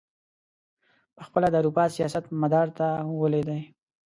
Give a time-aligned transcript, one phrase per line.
[1.15, 2.87] پخپله د اروپا سیاست مدار ته
[3.19, 3.61] ولوېدی.